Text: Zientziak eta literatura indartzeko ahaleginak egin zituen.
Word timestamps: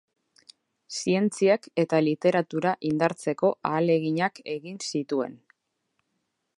Zientziak 0.99 1.67
eta 1.83 1.99
literatura 2.07 2.73
indartzeko 2.91 3.53
ahaleginak 3.71 4.43
egin 4.57 4.83
zituen. 4.93 5.39